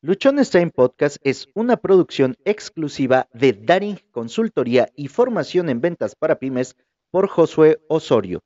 [0.00, 6.38] Luchones Time Podcast es una producción exclusiva de Daring Consultoría y Formación en Ventas para
[6.38, 6.76] Pymes
[7.10, 8.38] por Josué Osorio.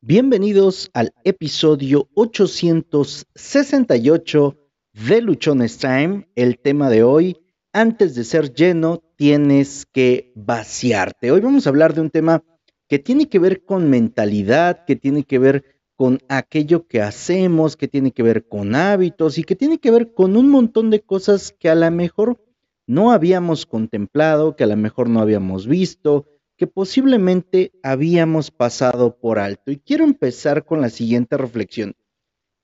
[0.00, 4.56] Bienvenidos al episodio 868
[4.92, 6.28] de Luchones Time.
[6.36, 7.36] El tema de hoy,
[7.72, 11.32] antes de ser lleno, tienes que vaciarte.
[11.32, 12.44] Hoy vamos a hablar de un tema
[12.86, 17.86] que tiene que ver con mentalidad, que tiene que ver con aquello que hacemos, que
[17.86, 21.54] tiene que ver con hábitos y que tiene que ver con un montón de cosas
[21.60, 22.42] que a lo mejor
[22.86, 26.26] no habíamos contemplado, que a lo mejor no habíamos visto,
[26.56, 29.72] que posiblemente habíamos pasado por alto.
[29.72, 31.94] Y quiero empezar con la siguiente reflexión.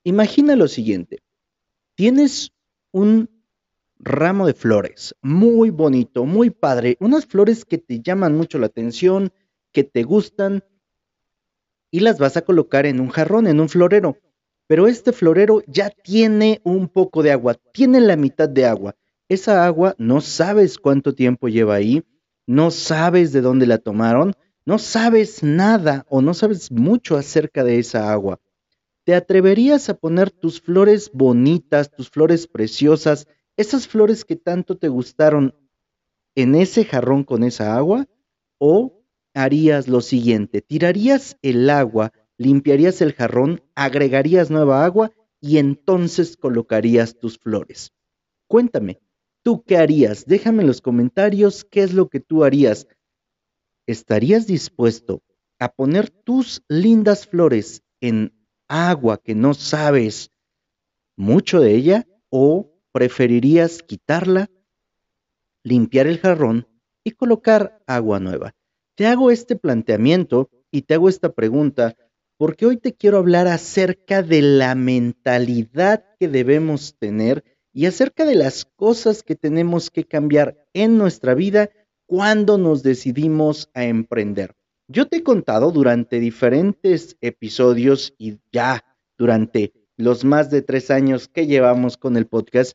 [0.03, 1.19] Imagina lo siguiente.
[1.95, 2.55] Tienes
[2.91, 3.29] un
[3.99, 9.31] ramo de flores muy bonito, muy padre, unas flores que te llaman mucho la atención,
[9.73, 10.65] que te gustan,
[11.97, 14.19] y las vas a colocar en un jarrón, en un florero.
[14.67, 18.95] Pero este florero ya tiene un poco de agua, tiene la mitad de agua.
[19.31, 22.05] Esa agua no sabes cuánto tiempo lleva ahí,
[22.47, 24.35] no sabes de dónde la tomaron,
[24.67, 28.41] no sabes nada o no sabes mucho acerca de esa agua.
[29.05, 34.89] ¿Te atreverías a poner tus flores bonitas, tus flores preciosas, esas flores que tanto te
[34.89, 35.55] gustaron
[36.35, 38.07] en ese jarrón con esa agua?
[38.59, 39.03] ¿O
[39.37, 45.13] harías lo siguiente, tirarías el agua, limpiarías el jarrón, agregarías nueva agua
[45.43, 47.93] y entonces colocarías tus flores.
[48.49, 48.99] Cuéntame,
[49.43, 50.25] ¿tú qué harías?
[50.25, 52.89] Déjame en los comentarios qué es lo que tú harías.
[53.87, 55.23] ¿Estarías dispuesto
[55.59, 58.33] a poner tus lindas flores en
[58.69, 60.33] agua que no sabes
[61.15, 64.51] mucho de ella o preferirías quitarla,
[65.63, 66.67] limpiar el jarrón
[67.05, 68.56] y colocar agua nueva?
[68.97, 71.97] Te hago este planteamiento y te hago esta pregunta
[72.39, 78.35] porque hoy te quiero hablar acerca de la mentalidad que debemos tener y acerca de
[78.35, 81.69] las cosas que tenemos que cambiar en nuestra vida
[82.07, 84.55] cuando nos decidimos a emprender.
[84.89, 88.83] Yo te he contado durante diferentes episodios y ya
[89.19, 92.75] durante los más de tres años que llevamos con el podcast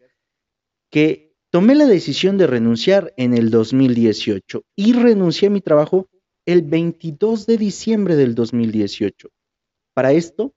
[0.92, 6.07] que tomé la decisión de renunciar en el 2018 y renuncié a mi trabajo
[6.45, 9.28] el 22 de diciembre del 2018.
[9.94, 10.53] Para esto,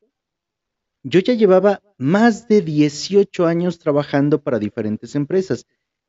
[1.03, 5.67] yo ya llevaba más de 18 años trabajando para diferentes empresas.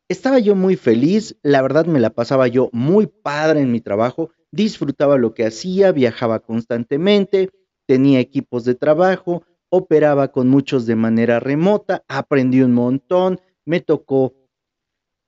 [0.08, 4.30] Estaba yo muy feliz, la verdad me la pasaba yo muy padre en mi trabajo,
[4.52, 7.50] disfrutaba lo que hacía, viajaba constantemente,
[7.88, 14.45] tenía equipos de trabajo, operaba con muchos de manera remota, aprendí un montón, me tocó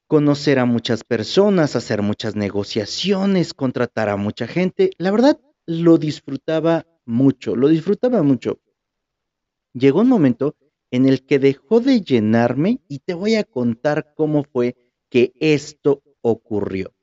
[0.08, 4.92] conocer a muchas personas, hacer muchas negociaciones, contratar a mucha gente.
[4.98, 8.60] La verdad, lo disfrutaba mucho, lo disfrutaba mucho.
[9.74, 10.56] Llegó un momento
[10.92, 14.76] en el que dejó de llenarme y te voy a contar cómo fue
[15.10, 16.94] que esto ocurrió.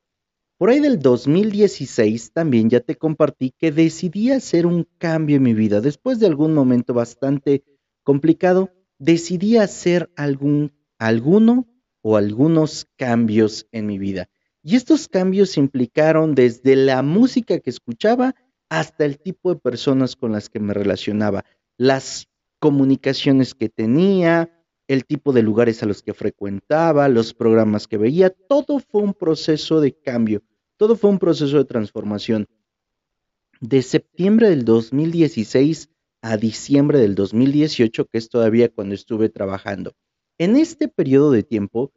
[0.57, 5.53] Por ahí del 2016 también ya te compartí que decidí hacer un cambio en mi
[5.53, 5.81] vida.
[5.81, 7.65] Después de algún momento bastante
[8.03, 11.67] complicado, decidí hacer algún, alguno
[12.07, 14.29] o algunos cambios en mi vida.
[14.63, 18.35] Y estos cambios implicaron desde la música que escuchaba
[18.69, 21.47] hasta el tipo de personas con las que me relacionaba,
[21.79, 22.29] las
[22.59, 24.51] comunicaciones que tenía,
[24.87, 29.15] el tipo de lugares a los que frecuentaba, los programas que veía, todo fue un
[29.15, 30.43] proceso de cambio,
[30.77, 32.47] todo fue un proceso de transformación.
[33.63, 35.89] De septiembre del 2016
[36.21, 39.95] a diciembre del 2018, que es todavía cuando estuve trabajando.
[40.39, 41.93] En este periodo de tiempo,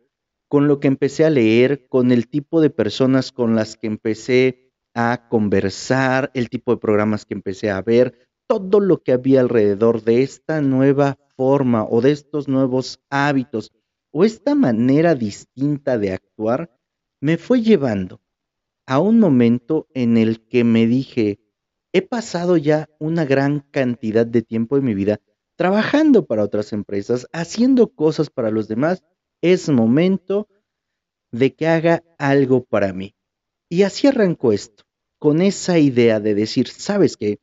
[0.47, 4.71] con lo que empecé a leer, con el tipo de personas con las que empecé
[4.93, 10.03] a conversar, el tipo de programas que empecé a ver, todo lo que había alrededor
[10.03, 13.71] de esta nueva forma o de estos nuevos hábitos
[14.11, 16.71] o esta manera distinta de actuar,
[17.19, 18.21] me fue llevando
[18.85, 21.39] a un momento en el que me dije,
[21.91, 25.19] he pasado ya una gran cantidad de tiempo en mi vida
[25.57, 29.03] trabajando para otras empresas, haciendo cosas para los demás,
[29.41, 30.47] es momento
[31.31, 33.15] de que haga algo para mí.
[33.69, 34.85] Y así arrancó esto,
[35.19, 37.39] con esa idea de decir, ¿sabes qué?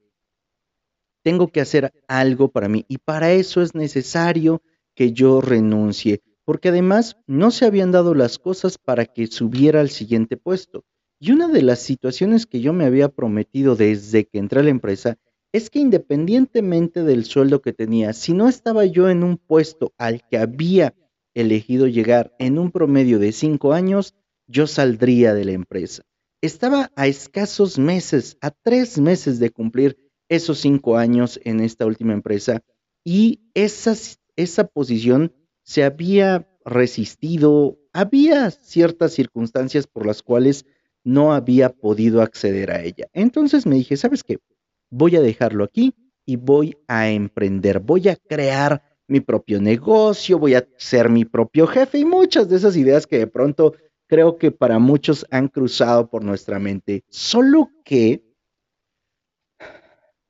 [1.22, 4.62] Tengo que hacer algo para mí y para eso es necesario
[4.94, 9.90] que yo renuncie, porque además no se habían dado las cosas para que subiera al
[9.90, 10.84] siguiente puesto.
[11.18, 14.70] Y una de las situaciones que yo me había prometido desde que entré a la
[14.70, 15.18] empresa
[15.54, 20.20] es que independientemente del sueldo que tenía, si no estaba yo en un puesto al
[20.28, 20.96] que había
[21.32, 24.16] elegido llegar en un promedio de cinco años,
[24.48, 26.02] yo saldría de la empresa.
[26.42, 29.96] Estaba a escasos meses, a tres meses de cumplir
[30.28, 32.60] esos cinco años en esta última empresa
[33.04, 40.66] y esa, posición se había resistido, había ciertas circunstancias por las cuales
[41.04, 43.06] no había podido acceder a ella.
[43.12, 44.40] Entonces me dije, ¿sabes qué?
[44.96, 45.92] Voy a dejarlo aquí
[46.24, 51.66] y voy a emprender, voy a crear mi propio negocio, voy a ser mi propio
[51.66, 53.74] jefe y muchas de esas ideas que de pronto
[54.06, 57.02] creo que para muchos han cruzado por nuestra mente.
[57.08, 58.22] Solo que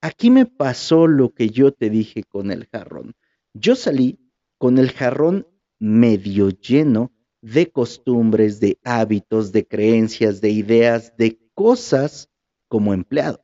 [0.00, 3.12] aquí me pasó lo que yo te dije con el jarrón.
[3.52, 4.18] Yo salí
[4.56, 5.46] con el jarrón
[5.78, 7.12] medio lleno
[7.42, 12.30] de costumbres, de hábitos, de creencias, de ideas, de cosas
[12.66, 13.43] como empleado.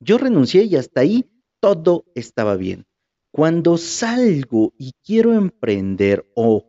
[0.00, 1.30] Yo renuncié y hasta ahí
[1.60, 2.84] todo estaba bien.
[3.30, 6.66] Cuando salgo y quiero emprender o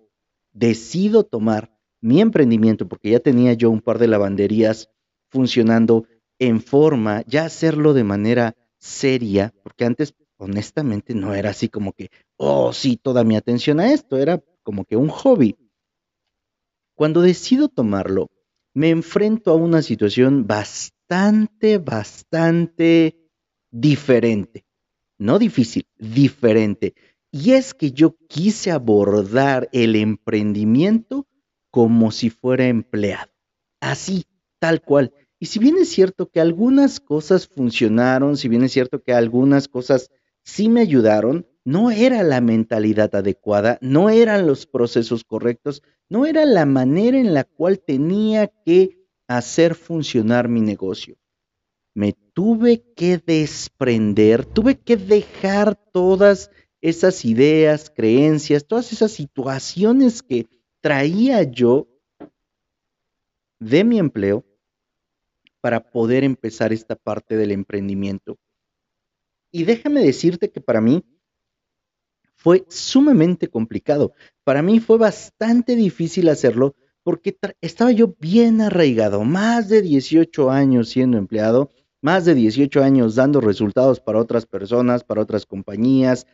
[0.54, 4.90] decido tomar mi emprendimiento, porque ya tenía yo un par de lavanderías
[5.30, 6.06] funcionando
[6.40, 12.10] en forma, ya hacerlo de manera seria, porque antes honestamente no era así como que,
[12.38, 15.58] oh, sí, toda mi atención a esto, era como que un hobby.
[16.96, 18.30] Cuando decido tomarlo,
[18.74, 20.95] me enfrento a una situación bastante,
[21.84, 23.18] bastante
[23.72, 24.66] diferente.
[25.18, 26.94] No difícil, diferente.
[27.32, 31.28] Y es que yo quise abordar el emprendimiento
[31.72, 33.32] como si fuera empleado.
[33.82, 34.26] Así,
[34.60, 35.14] tal cual.
[35.40, 39.68] Y si bien es cierto que algunas cosas funcionaron, si bien es cierto que algunas
[39.68, 40.10] cosas
[40.44, 46.46] sí me ayudaron, no era la mentalidad adecuada, no eran los procesos correctos, no era
[46.46, 51.18] la manera en la cual tenía que hacer funcionar mi negocio.
[51.94, 56.52] Me tuve que desprender, tuve que dejar todas
[56.82, 60.48] esas ideas, creencias, todas esas situaciones que
[60.82, 61.88] traía yo
[63.60, 64.46] de mi empleo
[65.62, 68.38] para poder empezar esta parte del emprendimiento.
[69.52, 71.04] Y déjame decirte que para mí
[72.36, 74.14] fue sumamente complicado.
[74.44, 76.76] Para mí fue bastante difícil hacerlo
[77.06, 81.70] porque estaba yo bien arraigado, más de 18 años siendo empleado,
[82.02, 86.26] más de 18 años dando resultados para otras personas, para otras compañías,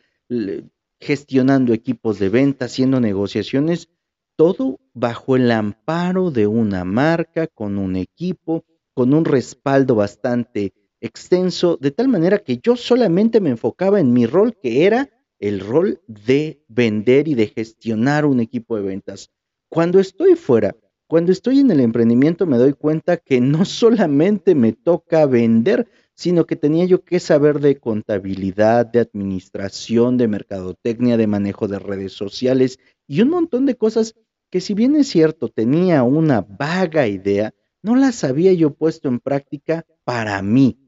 [0.98, 3.90] gestionando equipos de venta, haciendo negociaciones,
[4.34, 8.64] todo bajo el amparo de una marca, con un equipo,
[8.94, 10.72] con un respaldo bastante
[11.02, 15.60] extenso, de tal manera que yo solamente me enfocaba en mi rol, que era el
[15.60, 19.30] rol de vender y de gestionar un equipo de ventas.
[19.72, 20.76] Cuando estoy fuera,
[21.08, 26.44] cuando estoy en el emprendimiento me doy cuenta que no solamente me toca vender, sino
[26.44, 32.12] que tenía yo que saber de contabilidad, de administración, de mercadotecnia, de manejo de redes
[32.12, 34.14] sociales y un montón de cosas
[34.50, 39.20] que si bien es cierto tenía una vaga idea, no las había yo puesto en
[39.20, 40.78] práctica para mí.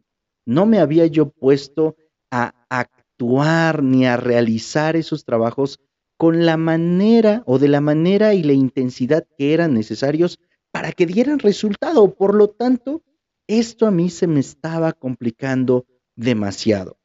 [0.45, 1.97] No me había yo puesto
[2.31, 5.81] a actuar ni a realizar esos trabajos
[6.17, 10.39] con la manera o de la manera y la intensidad que eran necesarios
[10.71, 12.15] para que dieran resultado.
[12.15, 13.03] Por lo tanto,
[13.47, 16.99] esto a mí se me estaba complicando demasiado.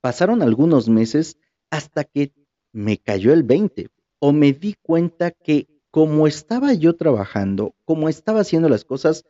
[0.00, 1.36] Pasaron algunos meses
[1.70, 2.32] hasta que
[2.72, 3.88] me cayó el 20
[4.18, 9.24] o me di cuenta que como estaba yo trabajando, como estaba haciendo las cosas,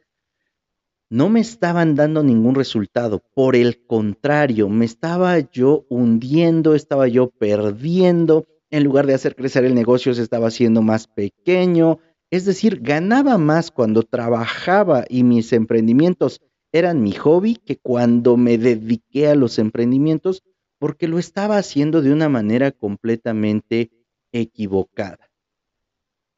[1.11, 3.21] no me estaban dando ningún resultado.
[3.35, 8.47] Por el contrario, me estaba yo hundiendo, estaba yo perdiendo.
[8.71, 11.99] En lugar de hacer crecer el negocio, se estaba haciendo más pequeño.
[12.31, 16.41] Es decir, ganaba más cuando trabajaba y mis emprendimientos
[16.71, 20.45] eran mi hobby que cuando me dediqué a los emprendimientos,
[20.79, 23.91] porque lo estaba haciendo de una manera completamente
[24.31, 25.29] equivocada.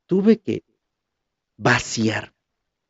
[0.06, 0.64] Tuve que
[1.58, 2.31] vaciar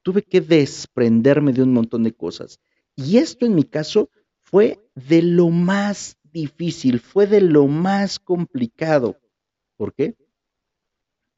[0.02, 2.60] tuve que desprenderme de un montón de cosas.
[2.96, 9.18] Y esto en mi caso fue de lo más difícil, fue de lo más complicado.
[9.76, 10.16] ¿Por qué?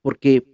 [0.02, 0.44] Porque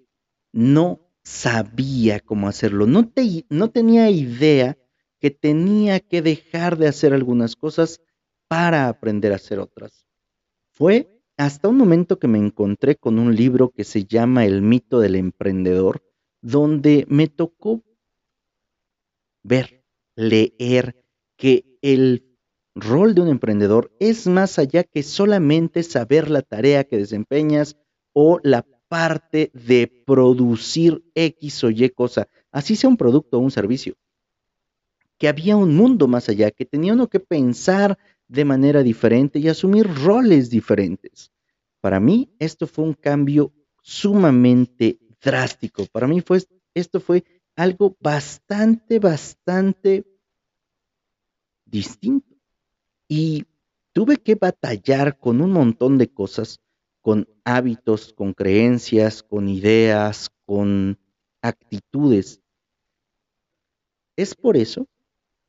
[0.53, 3.13] no sabía cómo hacerlo, no,
[3.49, 4.77] no tenía idea
[5.21, 8.01] que tenía que dejar de hacer algunas cosas
[8.49, 10.07] para aprender a hacer otras.
[10.71, 14.99] Fue hasta un momento que me encontré con un libro que se llama El mito
[14.99, 16.03] del emprendedor,
[16.43, 17.85] donde me tocó
[19.43, 19.85] ver,
[20.17, 21.03] leer
[21.37, 22.37] que el
[22.75, 27.77] rol de un emprendedor es más allá que solamente saber la tarea que desempeñas
[28.13, 33.51] o la parte de producir X o Y cosa, así sea un producto o un
[33.51, 33.95] servicio.
[35.19, 39.49] Que había un mundo más allá, que tenía uno que pensar de manera diferente y
[39.49, 41.31] asumir roles diferentes.
[41.81, 45.87] Para mí esto fue un cambio sumamente drástico.
[45.93, 46.43] Para mí fue,
[46.75, 47.25] esto fue
[47.61, 50.07] algo bastante, bastante
[51.67, 52.35] distinto.
[53.07, 53.45] Y
[53.93, 56.59] tuve que batallar con un montón de cosas
[57.03, 60.99] con hábitos, con creencias, con ideas, con
[61.43, 62.41] actitudes.
[64.17, 64.87] Es por eso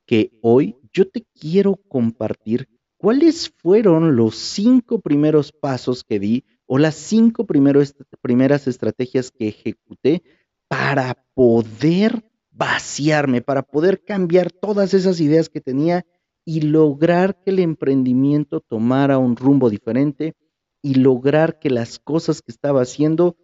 [0.06, 6.78] que hoy yo te quiero compartir cuáles fueron los cinco primeros pasos que di o
[6.78, 10.24] las cinco primeras estrategias que ejecuté
[10.72, 16.06] para poder vaciarme, para poder cambiar todas esas ideas que tenía
[16.46, 20.34] y lograr que el emprendimiento tomara un rumbo diferente
[20.82, 23.36] y lograr que las cosas que estaba haciendo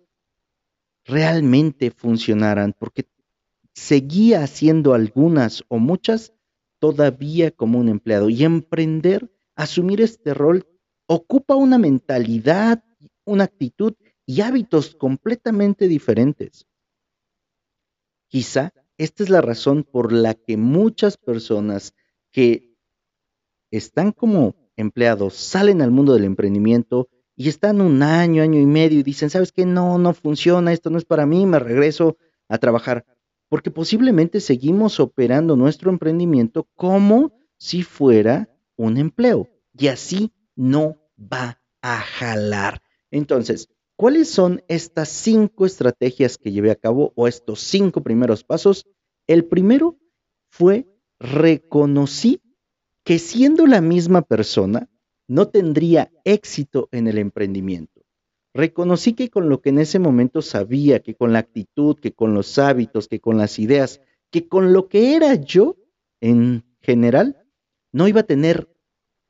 [1.03, 3.09] realmente funcionaran, porque
[3.73, 6.33] seguía haciendo algunas o muchas
[6.79, 10.65] todavía como un empleado y emprender, asumir este rol,
[11.07, 12.85] ocupa una mentalidad,
[13.25, 16.65] una actitud y hábitos completamente diferentes.
[18.27, 21.93] Quizá esta es la razón por la que muchas personas
[22.31, 22.75] que
[23.71, 28.99] están como empleados salen al mundo del emprendimiento y están un año, año y medio
[28.99, 29.65] y dicen, ¿sabes qué?
[29.65, 32.17] No, no funciona, esto no es para mí, me regreso
[32.47, 33.05] a trabajar.
[33.49, 39.47] Porque posiblemente seguimos operando nuestro emprendimiento como si fuera un empleo.
[39.77, 42.81] Y así no va a jalar.
[43.11, 48.85] Entonces, ¿cuáles son estas cinco estrategias que llevé a cabo o estos cinco primeros pasos?
[49.27, 49.97] El primero
[50.49, 50.87] fue
[51.19, 52.41] reconocí
[53.03, 54.89] que siendo la misma persona,
[55.27, 58.01] no tendría éxito en el emprendimiento.
[58.53, 62.33] Reconocí que con lo que en ese momento sabía, que con la actitud, que con
[62.33, 64.01] los hábitos, que con las ideas,
[64.31, 65.75] que con lo que era yo
[66.21, 67.45] en general,
[67.91, 68.69] no iba a tener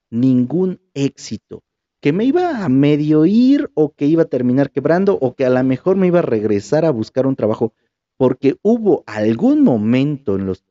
[0.09, 1.63] ningún éxito,
[2.07, 5.49] que me iba a medio ir o que iba a terminar quebrando o que a
[5.49, 7.73] lo mejor me iba a regresar a buscar un trabajo,
[8.15, 10.63] porque hubo algún momento en los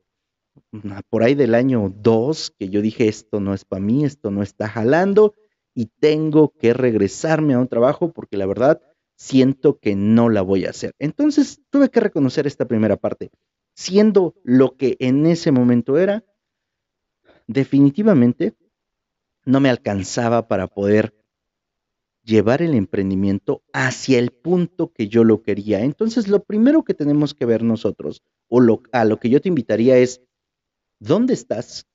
[1.11, 4.41] por ahí del año 2 que yo dije, esto no es para mí, esto no
[4.41, 5.35] está jalando
[5.75, 8.81] y tengo que regresarme a un trabajo porque la verdad
[9.15, 10.95] siento que no la voy a hacer.
[10.97, 13.29] Entonces tuve que reconocer esta primera parte.
[13.75, 16.25] Siendo lo que en ese momento era,
[17.45, 18.55] definitivamente
[19.45, 21.13] no me alcanzaba para poder
[22.27, 25.79] llevar el emprendimiento hacia el punto que yo lo quería.
[25.79, 29.97] Entonces, lo primero que tenemos que ver nosotros, o a lo que yo te invitaría
[29.97, 30.21] es,
[30.99, 31.85] ¿Dónde estás?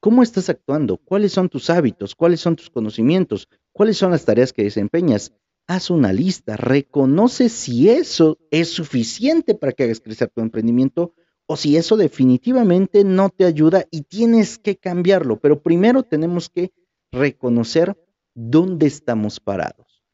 [0.00, 0.98] ¿Cómo estás actuando?
[0.98, 2.14] ¿Cuáles son tus hábitos?
[2.14, 3.48] ¿Cuáles son tus conocimientos?
[3.72, 5.32] ¿Cuáles son las tareas que desempeñas?
[5.66, 11.14] Haz una lista, reconoce si eso es suficiente para que hagas crecer tu emprendimiento
[11.46, 15.40] o si eso definitivamente no te ayuda y tienes que cambiarlo.
[15.40, 16.70] Pero primero tenemos que
[17.12, 17.96] reconocer
[18.34, 20.04] dónde estamos parados.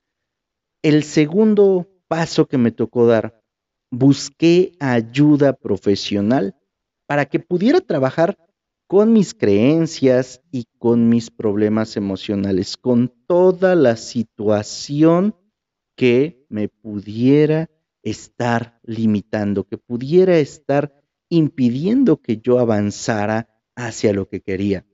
[0.82, 3.42] El segundo paso que me tocó dar,
[3.90, 6.56] busqué ayuda profesional
[7.06, 8.36] para que pudiera trabajar
[8.86, 15.36] con mis creencias y con mis problemas emocionales, con toda la situación
[15.96, 17.70] que me pudiera
[18.02, 24.84] estar limitando, que pudiera estar impidiendo que yo avanzara hacia lo que quería.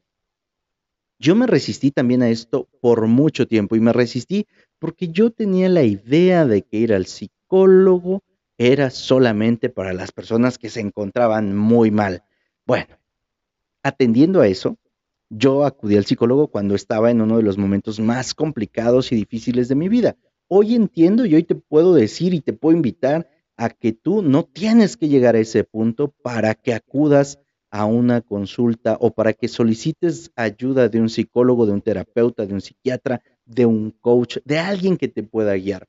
[1.18, 4.46] Yo me resistí también a esto por mucho tiempo y me resistí
[4.78, 8.22] porque yo tenía la idea de que ir al psicólogo
[8.58, 12.24] era solamente para las personas que se encontraban muy mal.
[12.66, 12.98] Bueno,
[13.82, 14.76] atendiendo a eso,
[15.30, 19.68] yo acudí al psicólogo cuando estaba en uno de los momentos más complicados y difíciles
[19.68, 20.16] de mi vida.
[20.48, 24.44] Hoy entiendo y hoy te puedo decir y te puedo invitar a que tú no
[24.44, 27.38] tienes que llegar a ese punto para que acudas
[27.70, 32.54] a una consulta o para que solicites ayuda de un psicólogo, de un terapeuta, de
[32.54, 35.86] un psiquiatra, de un coach, de alguien que te pueda guiar.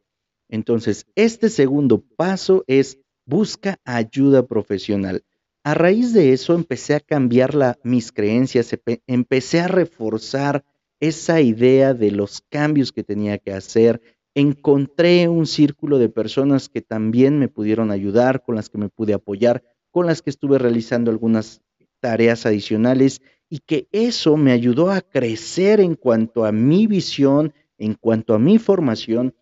[0.50, 5.24] Entonces, este segundo paso es busca ayuda profesional.
[5.64, 8.74] A raíz de eso empecé a cambiar mis creencias,
[9.06, 10.64] empecé a reforzar
[11.00, 14.02] esa idea de los cambios que tenía que hacer.
[14.34, 19.14] Encontré un círculo de personas que también me pudieron ayudar, con las que me pude
[19.14, 21.62] apoyar, con las que estuve realizando algunas
[22.00, 27.94] tareas adicionales y que eso me ayudó a crecer en cuanto a mi visión, en
[27.94, 29.36] cuanto a mi formación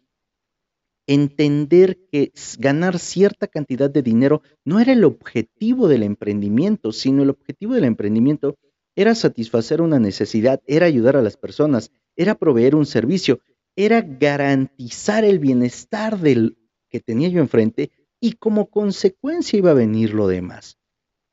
[1.07, 7.29] entender que ganar cierta cantidad de dinero no era el objetivo del emprendimiento, sino el
[7.29, 8.57] objetivo del emprendimiento
[8.95, 13.39] era satisfacer una necesidad, era ayudar a las personas, era proveer un servicio,
[13.75, 16.57] era garantizar el bienestar del
[16.89, 20.77] que tenía yo enfrente y como consecuencia iba a venir lo demás.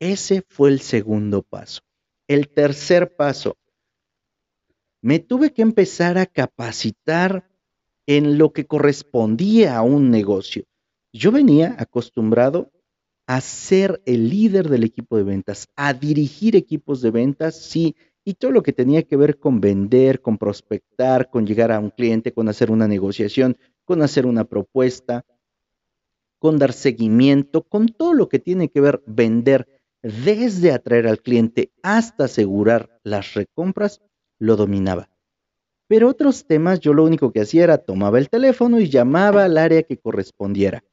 [0.03, 1.81] Ese fue el segundo paso.
[2.27, 3.57] El tercer paso,
[5.01, 7.49] me tuve que empezar a capacitar
[8.09, 10.65] en lo que correspondía a un negocio.
[11.13, 12.73] Yo venía acostumbrado
[13.29, 17.95] a ser el líder del equipo de ventas, a dirigir equipos de ventas, sí,
[18.25, 21.91] y todo lo que tenía que ver con vender, con prospectar, con llegar a un
[21.91, 25.25] cliente, con hacer una negociación, con hacer una propuesta,
[26.41, 29.72] con dar seguimiento, con todo lo que tiene que ver vender
[30.03, 34.01] desde atraer al cliente hasta asegurar las recompras,
[34.39, 35.09] lo dominaba.
[35.89, 39.59] Pero otros temas yo lo único que hacía era tomaba el teléfono y llamaba al
[39.59, 40.85] área que correspondiera.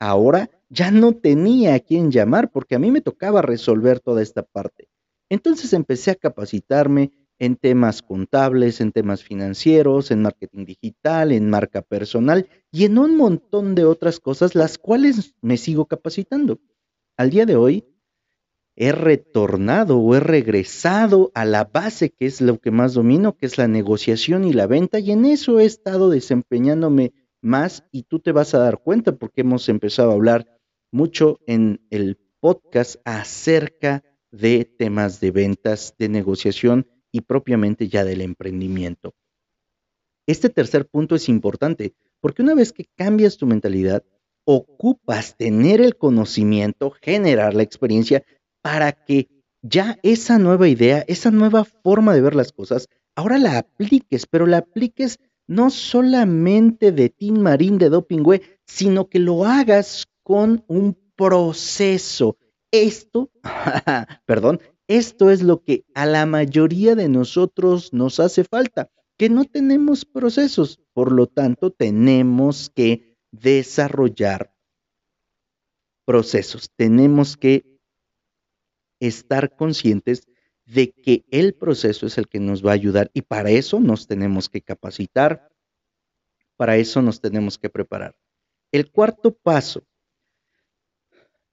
[0.00, 4.42] Ahora ya no tenía a quién llamar porque a mí me tocaba resolver toda esta
[4.42, 4.88] parte.
[5.28, 11.82] Entonces empecé a capacitarme en temas contables, en temas financieros, en marketing digital, en marca
[11.82, 16.58] personal y en un montón de otras cosas, las cuales me sigo capacitando.
[17.16, 17.84] Al día de hoy,
[18.76, 23.46] he retornado o he regresado a la base que es lo que más domino, que
[23.46, 28.20] es la negociación y la venta, y en eso he estado desempeñándome más y tú
[28.20, 30.46] te vas a dar cuenta porque hemos empezado a hablar
[30.92, 38.20] mucho en el podcast acerca de temas de ventas, de negociación y propiamente ya del
[38.20, 39.14] emprendimiento.
[40.26, 44.04] Este tercer punto es importante porque una vez que cambias tu mentalidad,
[44.44, 48.24] ocupas tener el conocimiento, generar la experiencia
[48.66, 49.28] para que
[49.62, 54.44] ya esa nueva idea, esa nueva forma de ver las cosas, ahora la apliques, pero
[54.44, 60.98] la apliques no solamente de Team Marín de Dopingüe, sino que lo hagas con un
[61.14, 62.38] proceso.
[62.72, 63.30] Esto,
[64.26, 69.44] perdón, esto es lo que a la mayoría de nosotros nos hace falta, que no
[69.44, 74.52] tenemos procesos, por lo tanto tenemos que desarrollar
[76.04, 77.75] procesos, tenemos que
[79.00, 80.26] estar conscientes
[80.64, 84.06] de que el proceso es el que nos va a ayudar y para eso nos
[84.06, 85.48] tenemos que capacitar,
[86.56, 88.16] para eso nos tenemos que preparar.
[88.72, 89.84] El cuarto paso,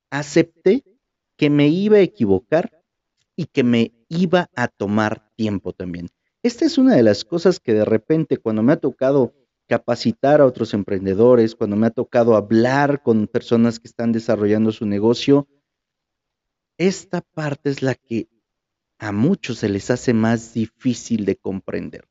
[0.10, 0.84] acepté
[1.36, 2.72] que me iba a equivocar
[3.36, 6.10] y que me iba a tomar tiempo también.
[6.44, 9.34] Esta es una de las cosas que de repente cuando me ha tocado
[9.68, 14.86] capacitar a otros emprendedores, cuando me ha tocado hablar con personas que están desarrollando su
[14.86, 15.48] negocio,
[16.88, 18.28] esta parte es la que
[19.00, 22.08] a muchos se les hace más difícil de comprender.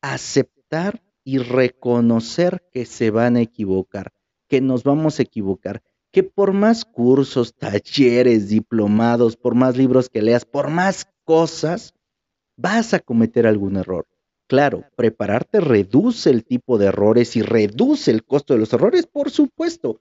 [0.00, 4.12] Aceptar y reconocer que se van a equivocar,
[4.48, 10.22] que nos vamos a equivocar, que por más cursos, talleres, diplomados, por más libros que
[10.22, 11.94] leas, por más cosas,
[12.56, 14.06] vas a cometer algún error.
[14.48, 19.30] Claro, prepararte reduce el tipo de errores y reduce el costo de los errores, por
[19.30, 20.00] supuesto,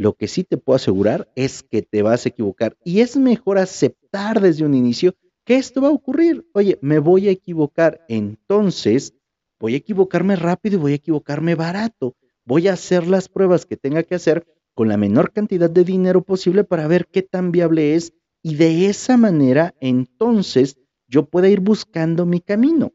[0.00, 3.58] lo que sí te puedo asegurar es que te vas a equivocar y es mejor
[3.58, 6.48] aceptar desde un inicio que esto va a ocurrir.
[6.54, 9.12] Oye, me voy a equivocar, entonces
[9.58, 12.16] voy a equivocarme rápido y voy a equivocarme barato.
[12.46, 16.22] Voy a hacer las pruebas que tenga que hacer con la menor cantidad de dinero
[16.22, 21.60] posible para ver qué tan viable es y de esa manera entonces yo pueda ir
[21.60, 22.94] buscando mi camino.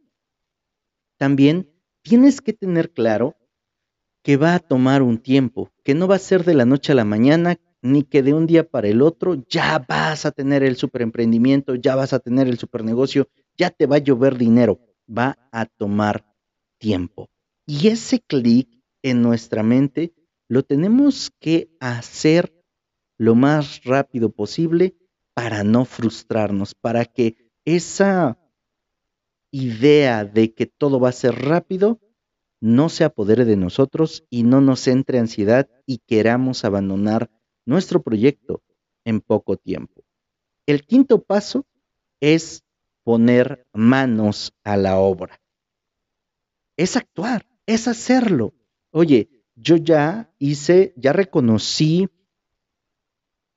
[1.20, 1.70] También
[2.02, 3.36] tienes que tener claro
[4.26, 6.96] que va a tomar un tiempo, que no va a ser de la noche a
[6.96, 10.78] la mañana, ni que de un día para el otro ya vas a tener el
[10.78, 14.80] super emprendimiento, ya vas a tener el super negocio, ya te va a llover dinero,
[15.08, 16.26] va a tomar
[16.80, 17.30] tiempo.
[17.68, 18.68] Y ese clic
[19.04, 20.16] en nuestra mente
[20.48, 22.52] lo tenemos que hacer
[23.20, 24.96] lo más rápido posible
[25.36, 28.40] para no frustrarnos, para que esa
[29.52, 32.00] idea de que todo va a ser rápido
[32.66, 37.30] no se apodere de nosotros y no nos entre ansiedad y queramos abandonar
[37.64, 38.64] nuestro proyecto
[39.04, 40.04] en poco tiempo.
[40.66, 41.68] El quinto paso
[42.20, 42.64] es
[43.04, 45.40] poner manos a la obra.
[46.76, 48.56] Es actuar, es hacerlo.
[48.90, 52.10] Oye, yo ya hice, ya reconocí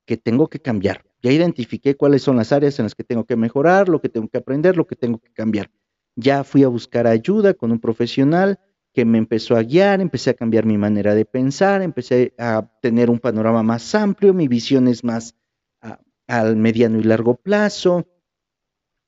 [0.05, 1.07] que tengo que cambiar.
[1.23, 4.29] Ya identifiqué cuáles son las áreas en las que tengo que mejorar, lo que tengo
[4.29, 5.71] que aprender, lo que tengo que cambiar.
[6.15, 8.61] Ya fui a buscar ayuda con un profesional,
[8.93, 13.11] que me empezó a guiar, empecé a cambiar mi manera de pensar, empecé a tener
[13.11, 15.35] un panorama más amplio, mi visión es más
[16.27, 18.07] al mediano y largo plazo,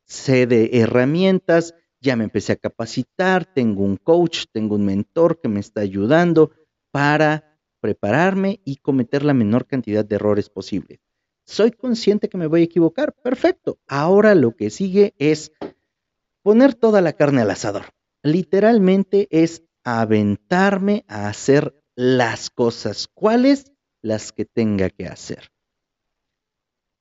[0.06, 5.48] sé de herramientas, ya me empecé a capacitar, tengo un coach, tengo un mentor que
[5.48, 6.50] me está ayudando
[6.90, 11.00] para prepararme y cometer la menor cantidad de errores posible.
[11.44, 13.78] Soy consciente que me voy a equivocar, perfecto.
[13.86, 15.52] Ahora lo que sigue es
[16.42, 17.86] poner toda la carne al asador.
[18.22, 23.08] Literalmente es aventarme a hacer las cosas.
[23.12, 23.72] ¿Cuáles?
[24.02, 25.50] Las que tenga que hacer.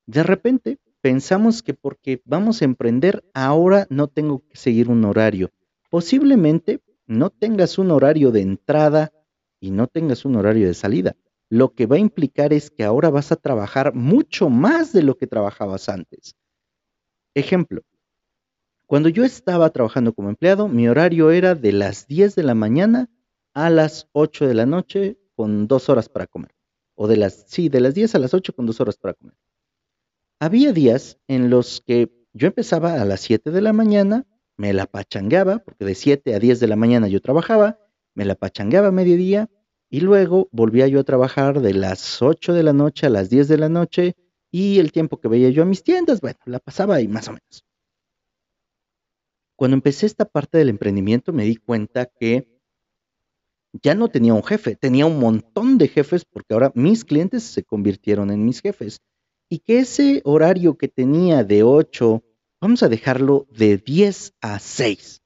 [0.06, 5.52] De repente pensamos que porque vamos a emprender, ahora no tengo que seguir un horario.
[5.90, 9.12] Posiblemente no tengas un horario de entrada
[9.60, 11.16] y no tengas un horario de salida.
[11.50, 15.18] Lo que va a implicar es que ahora vas a trabajar mucho más de lo
[15.18, 16.36] que trabajabas antes.
[17.34, 17.82] Ejemplo,
[18.90, 23.08] cuando yo estaba trabajando como empleado, mi horario era de las 10 de la mañana
[23.54, 26.56] a las 8 de la noche con dos horas para comer.
[26.96, 29.36] O de las, sí, de las 10 a las 8 con dos horas para comer.
[30.40, 34.26] Había días en los que yo empezaba a las 7 de la mañana,
[34.58, 37.78] me la pachangueaba, porque de 7 a 10 de la mañana yo trabajaba,
[38.16, 39.52] me la pachangueaba a mediodía
[39.92, 43.50] y luego volvía yo a trabajar de las 8 de la noche a las 10
[43.50, 44.16] de la noche
[44.50, 47.34] y el tiempo que veía yo a mis tiendas, bueno, la pasaba ahí más o
[47.34, 47.69] menos.
[49.60, 52.48] Cuando empecé esta parte del emprendimiento me di cuenta que
[53.74, 57.64] ya no tenía un jefe, tenía un montón de jefes porque ahora mis clientes se
[57.64, 59.02] convirtieron en mis jefes.
[59.50, 62.24] Y que ese horario que tenía de 8,
[62.62, 65.24] vamos a dejarlo de 10 a 6.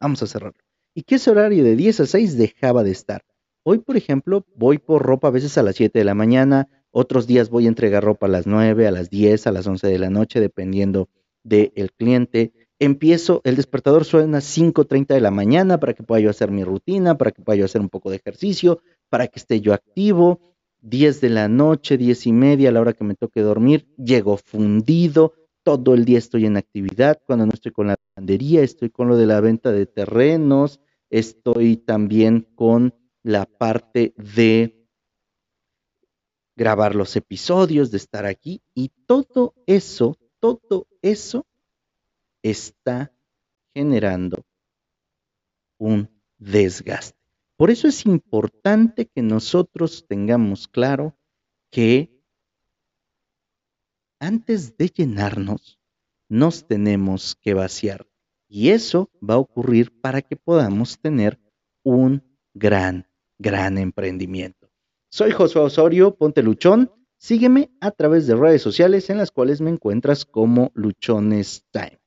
[0.00, 0.64] Vamos a cerrarlo.
[0.94, 3.22] Y que ese horario de 10 a 6 dejaba de estar.
[3.64, 7.26] Hoy, por ejemplo, voy por ropa a veces a las 7 de la mañana, otros
[7.26, 9.98] días voy a entregar ropa a las 9, a las 10, a las 11 de
[9.98, 11.10] la noche, dependiendo
[11.42, 16.30] del cliente empiezo, el despertador suena a 5.30 de la mañana para que pueda yo
[16.30, 19.60] hacer mi rutina, para que pueda yo hacer un poco de ejercicio, para que esté
[19.60, 20.40] yo activo.
[20.80, 24.36] 10 de la noche, 10 y media, a la hora que me toque dormir, llego
[24.36, 29.08] fundido, todo el día estoy en actividad, cuando no estoy con la lavandería, estoy con
[29.08, 34.86] lo de la venta de terrenos, estoy también con la parte de
[36.54, 41.46] grabar los episodios, de estar aquí y todo eso, todo eso
[42.44, 43.12] está
[43.74, 44.44] generando
[45.78, 47.18] un desgaste.
[47.56, 51.16] Por eso es importante que nosotros tengamos claro
[51.70, 52.14] que
[54.20, 55.78] antes de llenarnos,
[56.28, 58.06] nos tenemos que vaciar.
[58.48, 61.40] Y eso va a ocurrir para que podamos tener
[61.82, 62.22] un
[62.54, 63.06] gran,
[63.38, 64.70] gran emprendimiento.
[65.10, 66.90] Soy Josué Osorio, ponte luchón.
[67.18, 72.03] Sígueme a través de redes sociales en las cuales me encuentras como Luchones Time.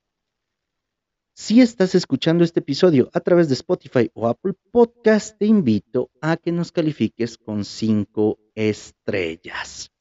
[1.39, 6.35] Si estás escuchando este episodio a través de Spotify o Apple Podcast, te invito a
[6.35, 9.91] que nos califiques con cinco estrellas.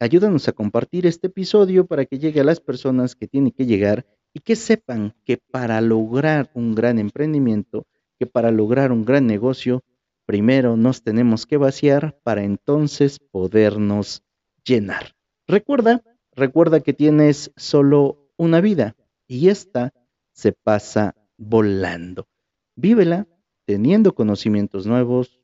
[0.00, 4.04] Ayúdanos a compartir este episodio para que llegue a las personas que tienen que llegar
[4.34, 7.86] y que sepan que para lograr un gran emprendimiento,
[8.18, 9.84] que para lograr un gran negocio,
[10.26, 14.24] primero nos tenemos que vaciar para entonces podernos
[14.64, 15.14] llenar.
[15.46, 18.96] Recuerda, recuerda que tienes solo una vida
[19.28, 19.94] y esta
[20.40, 22.26] se pasa volando.
[22.74, 23.28] Vívela
[23.66, 25.40] teniendo conocimientos nuevos,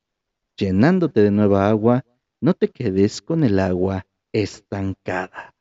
[0.57, 2.05] llenándote de nueva agua,
[2.41, 5.56] no te quedes con el agua estancada.